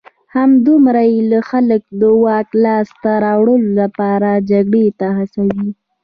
[0.35, 5.57] همدومره یې خلک د واک لاسته راوړلو لپاره جګړې ته هڅول